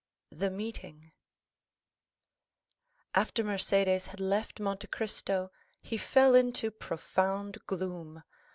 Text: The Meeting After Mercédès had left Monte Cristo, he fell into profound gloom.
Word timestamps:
The 0.31 0.49
Meeting 0.49 1.11
After 3.13 3.43
Mercédès 3.43 4.07
had 4.07 4.19
left 4.19 4.59
Monte 4.59 4.87
Cristo, 4.87 5.51
he 5.79 5.97
fell 5.99 6.33
into 6.33 6.71
profound 6.71 7.59
gloom. 7.67 8.23